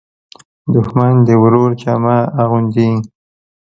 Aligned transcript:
دښمن 0.73 1.13
د 1.27 1.29
ورور 1.43 1.71
جامه 1.81 2.17
اغوندي 2.41 2.91